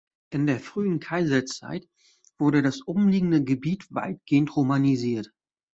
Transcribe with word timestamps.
In 0.31 0.47
der 0.47 0.59
frühen 0.59 0.99
Kaiserzeit 0.99 1.87
wurde 2.39 2.63
das 2.63 2.81
umliegende 2.81 3.43
Gebiet 3.43 3.85
weitgehend 3.91 4.55
romanisiert. 4.55 5.29